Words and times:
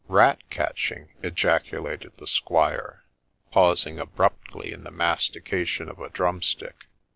'Rat 0.21 0.39
catching!' 0.49 1.09
ejaculated 1.21 2.13
the 2.17 2.25
squire, 2.25 3.03
pausing 3.51 3.99
abruptly 3.99 4.71
in 4.73 4.83
the 4.83 4.89
mastication 4.89 5.87
of 5.89 5.99
a 5.99 6.09
drumstick. 6.09 6.85